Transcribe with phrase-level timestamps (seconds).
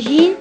[0.00, 0.32] Imagine,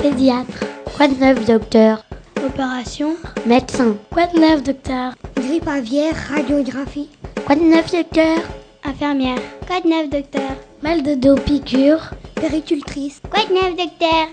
[0.00, 0.64] Pédiatre.
[0.96, 2.04] Quoi de neuf, docteur?
[2.46, 3.96] Opération, Médecin.
[4.12, 5.14] quoi de neuf, docteur?
[5.36, 7.08] Grippe aviaire, radiographie.
[7.44, 8.38] Quoi de neuf, docteur?
[8.84, 10.50] Infirmière, quoi de neuf, docteur?
[10.84, 12.10] Mal de dos, piqûre.
[12.36, 13.20] Péricultrice.
[13.28, 14.28] Quoi de neuf, docteur?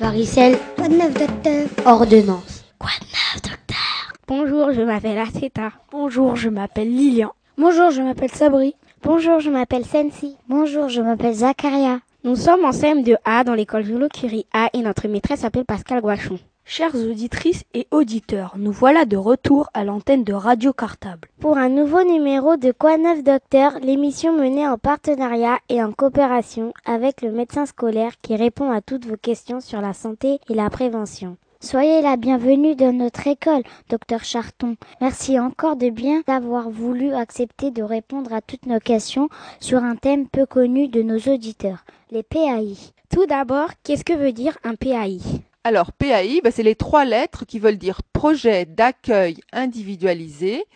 [0.00, 0.58] Varicelle.
[0.74, 1.66] Quoi de neuf, docteur?
[1.86, 2.64] Ordonnance.
[2.80, 4.12] Quoi de neuf, docteur?
[4.26, 5.70] Bonjour, je m'appelle Aceta.
[5.92, 7.30] Bonjour, je m'appelle Lilian.
[7.56, 8.74] Bonjour, je m'appelle Sabri.
[9.04, 10.36] Bonjour, je m'appelle Sensi.
[10.48, 12.00] Bonjour, je m'appelle Zacharia.
[12.26, 16.38] Nous sommes en CM2A dans l'école Julo Curie A et notre maîtresse s'appelle Pascal Guachon.
[16.64, 21.28] Chères auditrices et auditeurs, nous voilà de retour à l'antenne de Radio Cartable.
[21.38, 26.72] Pour un nouveau numéro de Quoi Neuf Docteur, l'émission menée en partenariat et en coopération
[26.86, 30.70] avec le médecin scolaire qui répond à toutes vos questions sur la santé et la
[30.70, 31.36] prévention.
[31.64, 34.76] Soyez la bienvenue dans notre école, docteur Charton.
[35.00, 39.96] Merci encore de bien d'avoir voulu accepter de répondre à toutes nos questions sur un
[39.96, 42.76] thème peu connu de nos auditeurs, les PAI.
[43.08, 45.20] Tout d'abord, qu'est-ce que veut dire un PAI
[45.64, 50.66] Alors, PAI, bah, c'est les trois lettres qui veulent dire projet d'accueil individualisé.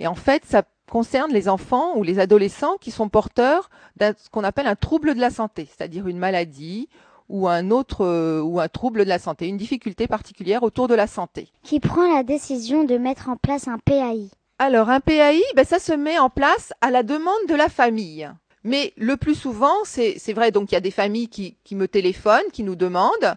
[0.00, 4.30] Et en fait, ça concerne les enfants ou les adolescents qui sont porteurs d'un ce
[4.30, 6.88] qu'on appelle un trouble de la santé, c'est-à-dire une maladie
[7.28, 10.94] ou un autre euh, ou un trouble de la santé, une difficulté particulière autour de
[10.94, 11.48] la santé.
[11.62, 15.78] Qui prend la décision de mettre en place un PAI Alors un PAI, ben, ça
[15.78, 18.30] se met en place à la demande de la famille.
[18.64, 21.86] Mais le plus souvent, c'est vrai, donc il y a des familles qui, qui me
[21.86, 23.36] téléphonent, qui nous demandent,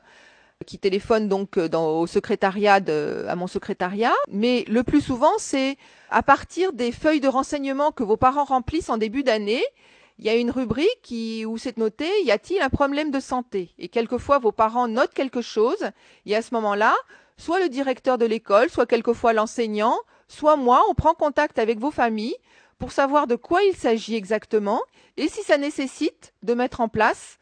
[0.66, 4.14] qui téléphonent donc euh, dans, au secrétariat, de, à mon secrétariat.
[4.30, 5.78] Mais le plus souvent, c'est
[6.09, 9.64] à partir des feuilles de renseignement que vos parents remplissent en début d'année
[10.17, 11.14] il y a une rubrique
[11.48, 13.72] où c'est noté y a-t-il un problème de santé?
[13.78, 15.90] Et quelquefois vos parents notent quelque chose
[16.26, 16.94] et à ce moment-là,
[17.38, 21.92] soit le directeur de l'école, soit quelquefois l'enseignant, soit moi, on prend contact avec vos
[21.92, 22.36] familles
[22.78, 24.81] pour savoir de quoi il s'agit exactement
[25.18, 27.38] et si ça nécessite de mettre en place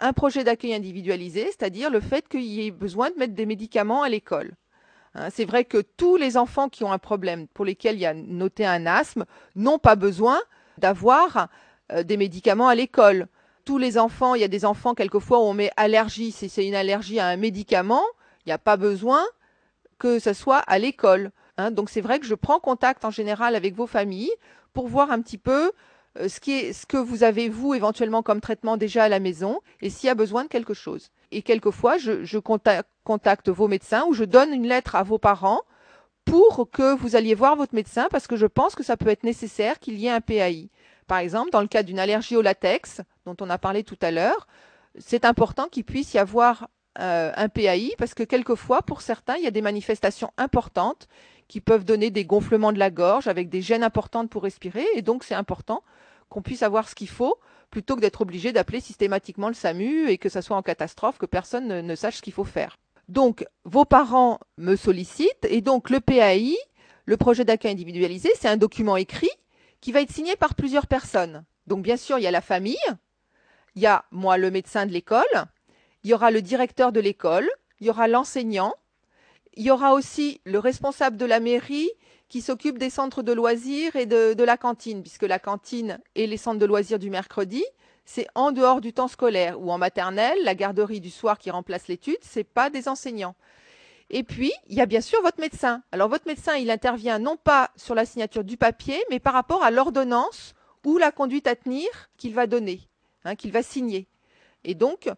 [0.00, 4.02] un projet d'accueil individualisé, c'est-à-dire le fait qu'il y ait besoin de mettre des médicaments
[4.02, 4.52] à l'école.
[5.14, 8.06] Hein, c'est vrai que tous les enfants qui ont un problème pour lesquels il y
[8.06, 9.24] a noté un asthme
[9.54, 10.38] n'ont pas besoin
[10.78, 11.48] d'avoir
[11.90, 13.28] des médicaments à l'école.
[13.64, 16.66] Tous les enfants, il y a des enfants quelquefois où on met allergie, si c'est
[16.66, 18.02] une allergie à un médicament,
[18.44, 19.22] il n'y a pas besoin
[19.98, 21.30] que ce soit à l'école.
[21.56, 21.70] Hein.
[21.70, 24.32] Donc c'est vrai que je prends contact en général avec vos familles
[24.72, 25.72] pour voir un petit peu
[26.18, 30.06] euh, ce, que vous avez vous éventuellement comme traitement déjà à la maison et s'il
[30.08, 31.10] y a besoin de quelque chose.
[31.30, 32.38] Et quelquefois je,
[33.04, 35.62] contacte vos médecins ou je donne une lettre à vos parents
[36.24, 39.24] pour que vous alliez voir votre médecin parce que je pense que ça peut être
[39.24, 40.70] nécessaire qu'il y ait un PAI.
[41.06, 44.10] Par exemple, dans le cas d'une allergie au latex, dont on a parlé tout à
[44.10, 44.46] l'heure,
[44.98, 46.68] c'est important qu'il puisse y avoir
[47.00, 51.08] euh, un PAI parce que quelquefois, pour certains, il y a des manifestations importantes
[51.48, 54.86] qui peuvent donner des gonflements de la gorge avec des gènes importantes pour respirer.
[54.94, 55.82] Et donc, c'est important
[56.28, 57.36] qu'on puisse avoir ce qu'il faut
[57.70, 61.26] plutôt que d'être obligé d'appeler systématiquement le SAMU et que ça soit en catastrophe, que
[61.26, 62.76] personne ne, ne sache ce qu'il faut faire.
[63.08, 66.56] Donc, vos parents me sollicitent et donc le PAI,
[67.04, 69.30] le projet d'accueil individualisé, c'est un document écrit
[69.84, 71.44] qui va être signé par plusieurs personnes.
[71.66, 72.78] Donc bien sûr, il y a la famille,
[73.74, 75.26] il y a moi le médecin de l'école,
[76.02, 77.46] il y aura le directeur de l'école,
[77.80, 78.72] il y aura l'enseignant,
[79.52, 81.90] il y aura aussi le responsable de la mairie
[82.30, 86.38] qui s'occupe des centres de loisirs et de, la cantine, puisque la cantine et les
[86.38, 87.62] centres de loisirs du mercredi,
[88.06, 91.88] c'est en dehors du temps scolaire, ou en maternelle, la garderie du soir qui remplace
[91.88, 93.34] l'étude, c'est pas des enseignants.
[94.16, 95.82] Et puis, il y a bien sûr votre médecin.
[95.90, 99.64] Alors, votre médecin, il intervient non pas sur la signature du papier, mais par rapport
[99.64, 100.54] à l'ordonnance
[100.84, 102.82] ou la conduite à tenir qu'il va donner,
[103.24, 104.06] hein, qu'il va signer.
[104.62, 105.10] Et donc,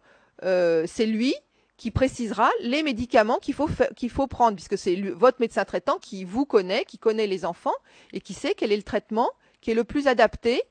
[0.43, 1.35] euh, c'est lui
[1.77, 6.23] qui précisera les médicaments qu'il faut, qu'il faut prendre, puisque c'est votre médecin traitant qui
[6.23, 7.75] vous connaît, qui connaît les enfants
[8.13, 9.29] et qui sait quel est le traitement
[9.61, 10.63] qui est le plus adapté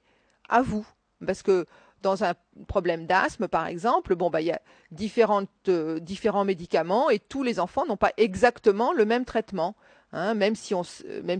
[0.48, 0.84] à vous.
[1.24, 1.66] Parce que
[2.06, 2.34] dans un
[2.68, 4.60] problème d'asthme, par exemple, bon, bah, il y a
[5.68, 9.74] euh, différents médicaments et tous les enfants n'ont pas exactement le même traitement.
[10.12, 10.72] Hein, même si,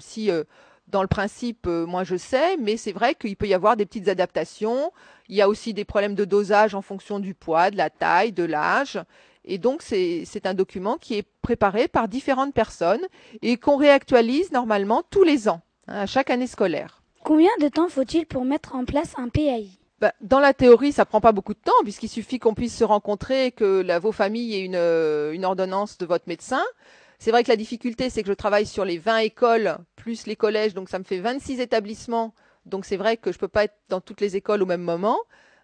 [0.01, 0.43] si euh,
[0.89, 3.87] dans le principe, euh, moi je sais, mais c'est vrai qu'il peut y avoir des
[3.87, 4.91] petites adaptations.
[5.29, 8.33] Il y a aussi des problèmes de dosage en fonction du poids, de la taille,
[8.33, 8.99] de l'âge.
[9.45, 13.07] Et donc, c'est un document qui est préparé par différentes personnes
[13.41, 17.03] et qu'on réactualise normalement tous les ans, hein, à chaque année scolaire.
[17.23, 19.69] Combien de temps faut-il pour mettre en place un PAI
[20.01, 22.85] bah, dans la théorie, ça prend pas beaucoup de temps, puisqu'il suffit qu'on puisse se
[22.85, 26.63] rencontrer, que la, vos familles aient une, euh, une ordonnance de votre médecin.
[27.19, 30.37] C'est vrai que la difficulté, c'est que je travaille sur les 20 écoles, plus les
[30.37, 32.35] collèges, donc ça me fait 26 établissements.
[32.67, 35.19] Donc c'est vrai que je peux pas être dans toutes les écoles au même moment.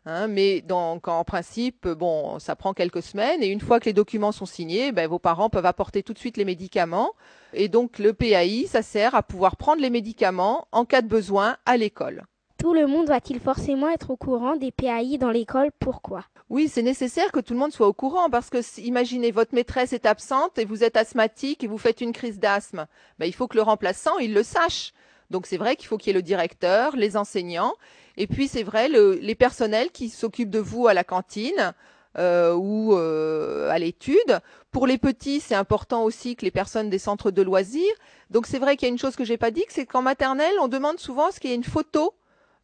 [0.04, 3.42] Hein, mais donc, en principe, bon, ça prend quelques semaines.
[3.42, 6.18] Et une fois que les documents sont signés, ben, vos parents peuvent apporter tout de
[6.18, 7.12] suite les médicaments.
[7.52, 11.56] Et donc le PAI, ça sert à pouvoir prendre les médicaments en cas de besoin
[11.66, 12.24] à l'école.
[12.62, 15.72] Tout le monde doit-il forcément être au courant des PAI dans l'école?
[15.80, 16.22] Pourquoi?
[16.48, 19.92] Oui, c'est nécessaire que tout le monde soit au courant parce que imaginez votre maîtresse
[19.92, 22.86] est absente et vous êtes asthmatique et vous faites une crise d'asthme.
[23.18, 24.92] Ben, il faut que le remplaçant il le sache.
[25.28, 27.74] Donc c'est vrai qu'il faut qu'il y ait le directeur, les enseignants
[28.16, 31.74] et puis c'est vrai le, les personnels qui s'occupent de vous à la cantine
[32.16, 34.38] euh, ou euh, à l'étude.
[34.70, 37.94] Pour les petits, c'est important aussi que les personnes des centres de loisirs.
[38.30, 40.54] Donc c'est vrai qu'il y a une chose que j'ai pas dit, c'est qu'en maternelle,
[40.60, 42.14] on demande souvent ce qu'il y ait une photo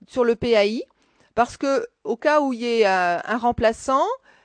[0.06, 0.84] sur le PAI,
[1.34, 4.04] parce que au cas où il y ait un, un remplaçant,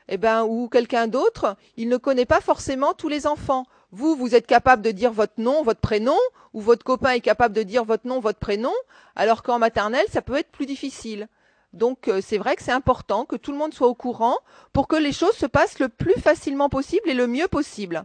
[0.10, 3.66] eh ben ou quelqu'un d'autre, il ne connaît pas forcément tous les enfants.
[3.92, 6.18] Vous, vous êtes capable de dire votre nom, votre prénom,
[6.54, 8.74] ou votre copain est capable de dire votre nom, votre prénom,
[9.16, 11.28] alors qu'en maternelle, ça peut être plus difficile.
[11.74, 14.38] Donc euh, c'est vrai que c'est important que tout le monde soit au courant
[14.72, 18.04] pour que les choses se passent le plus facilement possible et le mieux possible.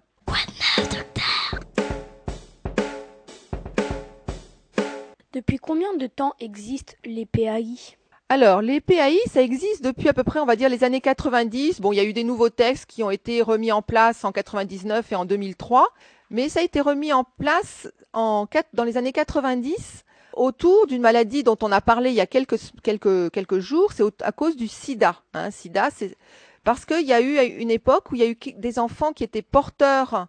[5.39, 7.97] Depuis combien de temps existent les PAI
[8.29, 11.81] alors, les PAI, ça existe depuis à peu près, on va dire, les années 90.
[11.81, 14.33] Bon, il y a eu des nouveaux textes qui ont été remis en place en
[14.33, 15.89] 99 et en 2003,
[16.29, 20.05] mais ça a été remis en place en, dans les années 90
[20.35, 24.23] autour d'une maladie dont on a parlé il y a quelques, quelques, quelques jours, c'est
[24.23, 25.23] à cause du sida.
[25.33, 26.17] Hein, sida, c'est
[26.65, 29.25] parce qu'il y a eu une époque où il y a eu des enfants qui
[29.25, 30.27] étaient porteurs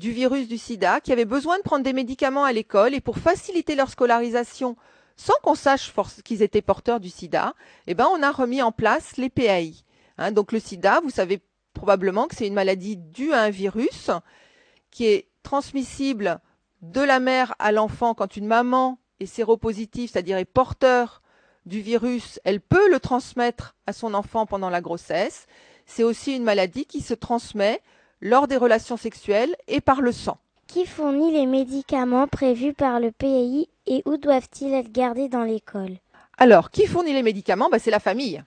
[0.00, 3.18] du virus du sida, qui avaient besoin de prendre des médicaments à l'école, et pour
[3.18, 4.76] faciliter leur scolarisation,
[5.16, 5.92] sans qu'on sache
[6.24, 7.54] qu'ils étaient porteurs du sida,
[7.86, 9.74] eh ben, on a remis en place les PAI.
[10.16, 11.42] Hein, donc le sida, vous savez
[11.74, 14.10] probablement que c'est une maladie due à un virus
[14.90, 16.40] qui est transmissible
[16.80, 21.20] de la mère à l'enfant quand une maman est séropositive, c'est-à-dire est porteur
[21.66, 25.46] du virus, elle peut le transmettre à son enfant pendant la grossesse.
[25.84, 27.82] C'est aussi une maladie qui se transmet
[28.20, 30.38] lors des relations sexuelles et par le sang.
[30.66, 35.96] Qui fournit les médicaments prévus par le PAI et où doivent-ils être gardés dans l'école?
[36.38, 37.68] Alors, qui fournit les médicaments?
[37.70, 38.42] Bah, C'est la famille.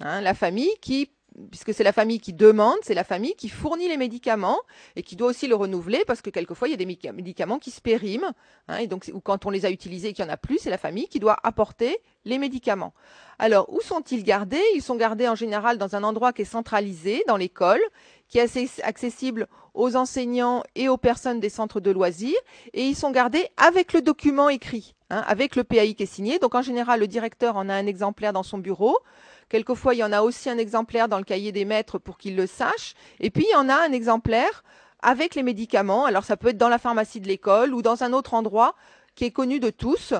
[0.00, 1.10] Hein, la famille qui
[1.50, 4.58] puisque c'est la famille qui demande, c'est la famille qui fournit les médicaments
[4.94, 7.70] et qui doit aussi le renouveler parce que quelquefois il y a des médicaments qui
[7.70, 8.32] se périment
[8.68, 10.58] hein, et donc ou quand on les a utilisés et qu'il y en a plus,
[10.58, 12.94] c'est la famille qui doit apporter les médicaments.
[13.38, 14.62] Alors où sont-ils gardés?
[14.74, 17.80] Ils sont gardés en général dans un endroit qui est centralisé dans l'école,
[18.28, 22.38] qui est assez accessible aux enseignants et aux personnes des centres de loisirs
[22.72, 26.38] et ils sont gardés avec le document écrit, hein, avec le PAI qui est signé.
[26.38, 28.96] Donc en général le directeur en a un exemplaire dans son bureau.
[29.48, 32.36] Quelquefois, il y en a aussi un exemplaire dans le cahier des maîtres pour qu'ils
[32.36, 32.94] le sachent.
[33.20, 34.64] Et puis, il y en a un exemplaire
[35.02, 36.04] avec les médicaments.
[36.04, 38.74] Alors, ça peut être dans la pharmacie de l'école ou dans un autre endroit
[39.14, 40.14] qui est connu de tous.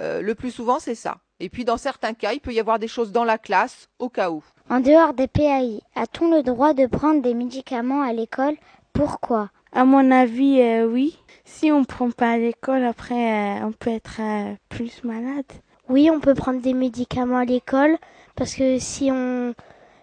[0.00, 1.18] Euh, le plus souvent, c'est ça.
[1.40, 4.08] Et puis, dans certains cas, il peut y avoir des choses dans la classe au
[4.08, 4.44] cas où.
[4.68, 8.56] En dehors des PAI, a-t-on le droit de prendre des médicaments à l'école?
[8.92, 9.50] Pourquoi?
[9.72, 11.18] À mon avis, euh, oui.
[11.44, 14.20] Si on ne prend pas à l'école, après, euh, on peut être
[14.68, 15.44] plus malade.
[15.88, 17.96] Oui, on peut prendre des médicaments à l'école
[18.34, 19.54] parce que si on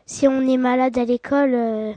[0.06, 1.94] si on est malade à l'école euh,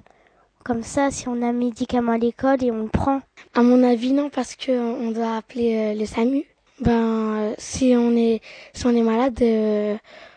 [0.65, 3.21] comme ça, si on a un médicament à l'école et on le prend.
[3.55, 6.45] À mon avis, non, parce que on doit appeler euh, le SAMU.
[6.81, 8.41] Ben, euh, si on est
[8.73, 9.39] si on est malade,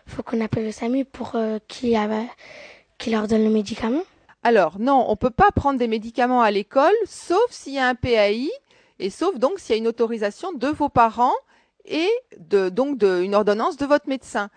[0.06, 1.36] faut qu'on appelle le SAMU pour
[1.68, 2.00] qu'il
[2.98, 4.04] qu'il leur donne le médicament.
[4.44, 7.96] Alors non, on peut pas prendre des médicaments à l'école, sauf s'il y a un
[7.96, 8.50] PAI
[9.00, 11.34] et sauf donc s'il y a une autorisation de vos parents
[11.90, 14.50] et de, donc de, une ordonnance de votre médecin.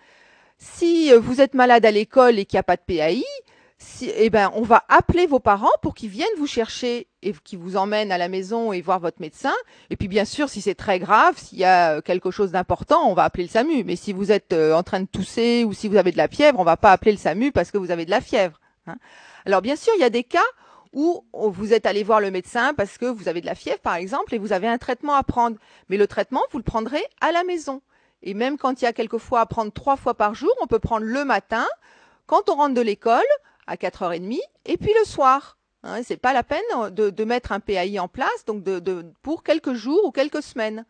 [0.57, 3.23] Si euh, vous êtes malade à l'école et qu'il n'y a pas de PAI,
[3.83, 7.59] si, eh ben, on va appeler vos parents pour qu'ils viennent vous chercher et qu'ils
[7.59, 9.53] vous emmènent à la maison et voir votre médecin.
[9.89, 13.09] Et puis, bien sûr, si c'est très grave, s'il y a euh, quelque chose d'important,
[13.09, 13.83] on va appeler le SAMU.
[13.83, 16.27] Mais si vous êtes euh, en train de tousser ou si vous avez de la
[16.27, 18.59] fièvre, on va pas appeler le SAMU parce que vous avez de la fièvre.
[18.87, 18.95] Hein.
[19.45, 20.39] Alors, bien sûr, il y a des cas
[20.93, 23.95] où vous êtes allé voir le médecin parce que vous avez de la fièvre, par
[23.95, 25.57] exemple, et vous avez un traitement à prendre.
[25.89, 27.81] Mais le traitement, vous le prendrez à la maison.
[28.21, 30.79] Et même quand il y a quelquefois à prendre trois fois par jour, on peut
[30.79, 31.65] prendre le matin,
[32.25, 33.21] quand on rentre de l'école,
[33.67, 35.57] à 4h30, et puis le soir.
[35.85, 38.63] Hein, c'est pas la peine de, mettre un PAI en place, donc
[39.21, 40.85] pour quelques jours ou quelques semaines.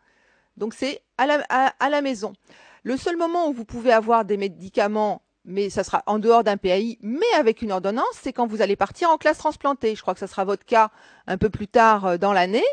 [0.56, 2.34] Donc c'est à la, à la maison.
[2.84, 6.58] Le seul moment où vous pouvez avoir des médicaments, mais ça sera en dehors d'un
[6.58, 9.96] PAI, mais avec une ordonnance, c'est quand vous allez partir en classe transplantée.
[9.96, 10.90] Je crois que ça sera votre cas
[11.28, 12.64] un peu plus tard euh, dans l'année.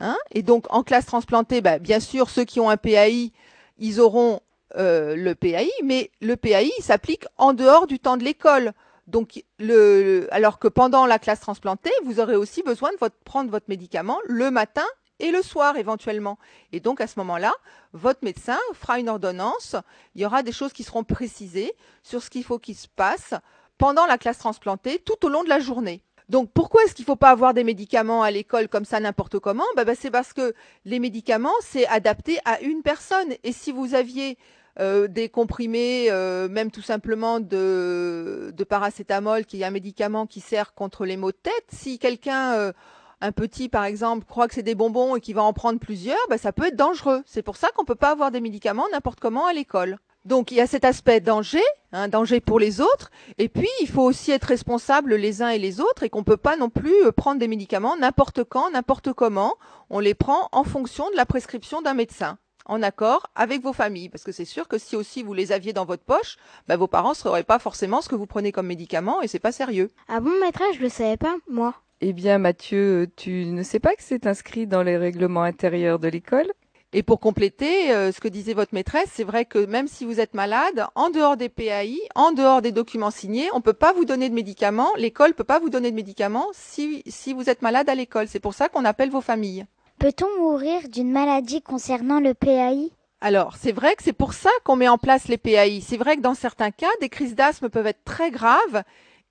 [0.00, 3.32] Hein et donc en classe transplantée, bah, bien sûr, ceux qui ont un PAI,
[3.78, 4.40] ils auront
[4.76, 8.72] euh, le PAI, mais le PAI s'applique en dehors du temps de l'école.
[9.06, 13.66] Donc, le, alors que pendant la classe transplantée, vous aurez aussi besoin de prendre votre
[13.68, 14.84] médicament le matin
[15.18, 16.38] et le soir éventuellement.
[16.72, 17.52] Et donc à ce moment-là,
[17.92, 19.76] votre médecin fera une ordonnance.
[20.14, 21.72] Il y aura des choses qui seront précisées
[22.02, 23.34] sur ce qu'il faut qu'il se passe
[23.78, 26.02] pendant la classe transplantée tout au long de la journée.
[26.28, 29.38] Donc pourquoi est-ce qu'il ne faut pas avoir des médicaments à l'école comme ça n'importe
[29.38, 29.64] comment?
[29.76, 30.52] Bah, bah, C'est parce que
[30.84, 33.34] les médicaments, c'est adapté à une personne.
[33.44, 34.36] Et si vous aviez
[34.78, 40.40] euh, des comprimés, euh, même tout simplement de, de paracétamol, qui est un médicament qui
[40.40, 41.64] sert contre les maux de tête.
[41.72, 42.72] Si quelqu'un, euh,
[43.20, 46.18] un petit par exemple, croit que c'est des bonbons et qu'il va en prendre plusieurs,
[46.28, 47.22] bah, ça peut être dangereux.
[47.26, 49.98] C'est pour ça qu'on peut pas avoir des médicaments n'importe comment à l'école.
[50.24, 53.88] Donc il y a cet aspect danger, hein, danger pour les autres, et puis il
[53.88, 57.12] faut aussi être responsable les uns et les autres, et qu'on peut pas non plus
[57.16, 59.54] prendre des médicaments n'importe quand, n'importe comment.
[59.90, 64.10] On les prend en fonction de la prescription d'un médecin en accord avec vos familles.
[64.10, 66.36] Parce que c'est sûr que si aussi vous les aviez dans votre poche,
[66.68, 69.38] bah, vos parents ne sauraient pas forcément ce que vous prenez comme médicament et c'est
[69.38, 69.90] pas sérieux.
[70.08, 71.74] Ah bon, maîtresse, je le savais pas, moi.
[72.00, 76.06] Eh bien, Mathieu, tu ne sais pas que c'est inscrit dans les règlements intérieurs de
[76.06, 76.46] l'école?
[76.92, 80.20] Et pour compléter euh, ce que disait votre maîtresse, c'est vrai que même si vous
[80.20, 83.92] êtes malade, en dehors des PAI, en dehors des documents signés, on ne peut pas
[83.92, 87.50] vous donner de médicaments, l'école ne peut pas vous donner de médicaments si, si vous
[87.50, 88.28] êtes malade à l'école.
[88.28, 89.66] C'est pour ça qu'on appelle vos familles.
[89.98, 94.76] Peut-on mourir d'une maladie concernant le PAI alors, c'est vrai que c'est pour ça qu'on
[94.76, 95.80] met en place les PAI.
[95.80, 98.84] C'est vrai que dans certains cas, des crises d'asthme peuvent être très graves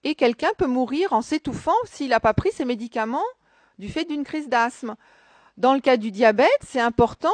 [0.08, 3.26] et quelqu'un peut mourir en s'étouffant s'il n'a pas pris ses médicaments
[3.78, 4.96] du fait d'une crise d'asthme.
[5.58, 7.28] Dans le cas du diabète, c'est important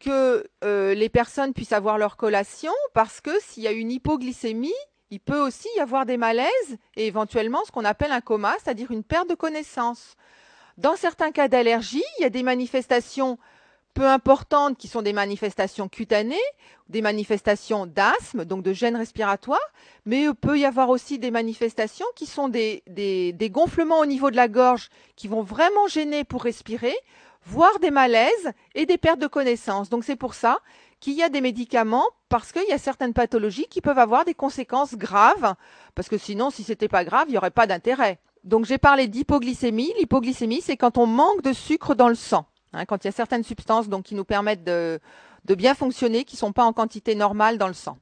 [0.00, 4.74] que euh, les personnes puissent avoir leur collation parce que s'il y a une hypoglycémie,
[5.10, 8.90] il peut aussi y avoir des malaises et éventuellement ce qu'on appelle un coma, c'est-à-dire
[8.90, 10.16] une perte de connaissance.
[10.78, 13.38] Dans certains cas d'allergie, il y a des manifestations
[13.94, 16.36] peu importantes qui sont des manifestations cutanées,
[16.88, 19.72] des manifestations d'asthme, donc de gènes respiratoires,
[20.04, 22.82] mais il peut y avoir aussi des manifestations qui sont des,
[23.50, 26.94] gonflements au niveau de la gorge qui vont vraiment gêner pour respirer,
[27.44, 29.88] voire des malaises et des pertes de connaissance.
[29.88, 30.58] Donc c'est pour ça
[31.00, 34.34] qu'il y a des médicaments parce qu'il y a certaines pathologies qui peuvent avoir des
[34.34, 35.54] conséquences graves,
[35.94, 38.20] parce que sinon, si c'était pas grave, il n'y aurait pas d'intérêt.
[38.44, 39.92] Donc j'ai parlé d'hypoglycémie.
[39.98, 42.46] L'hypoglycémie, c'est quand on manque de sucre dans le sang.
[42.72, 44.98] Hein, quand il y a certaines substances donc, qui nous permettent de,
[45.44, 47.98] de bien fonctionner, qui ne sont pas en quantité normale dans le sang.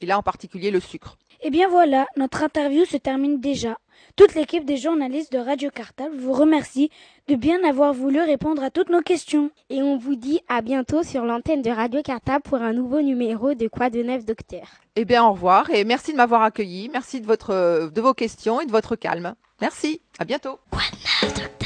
[0.00, 1.16] Et là, en particulier, le sucre.
[1.42, 3.76] Eh bien voilà, notre interview se termine déjà.
[4.16, 6.90] Toute l'équipe des journalistes de Radio Cartable vous remercie
[7.28, 9.50] de bien avoir voulu répondre à toutes nos questions.
[9.70, 13.54] Et on vous dit à bientôt sur l'antenne de Radio Cartable pour un nouveau numéro
[13.54, 14.66] de Quoi de neuf, docteur?
[14.96, 16.90] Eh bien, au revoir et merci de m'avoir accueilli.
[16.92, 19.34] Merci de, votre, de vos questions et de votre calme.
[19.60, 20.58] Merci, à bientôt.
[20.70, 21.61] Quoi de neuf, docteur?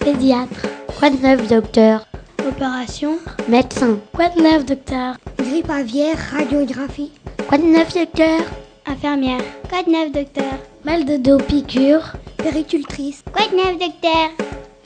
[0.00, 0.66] Pédiatre.
[0.98, 2.06] Quoi de neuf, docteur?
[2.46, 3.98] Opération, médecin.
[4.14, 5.16] Quoi de neuf, docteur?
[5.38, 7.12] Grippe aviaire, radiographie.
[7.48, 8.40] Quoi de neuf, docteur?
[8.86, 9.40] Infirmière.
[9.68, 10.54] Quoi de neuf, docteur?
[10.84, 12.12] Mal de dos, piqûre.
[12.36, 13.22] Péricultrice.
[13.32, 14.30] Quoi de neuf, docteur?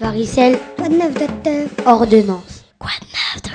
[0.01, 0.59] Varicelle.
[0.77, 1.69] Quoi de neuf, docteur?
[1.87, 2.65] Ordonnance.
[2.79, 3.52] Quoi de neuf, docteur